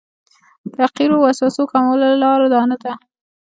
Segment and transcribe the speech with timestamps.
[0.71, 2.93] د حقیرو وسوسو کمولو لاره دا نه ده.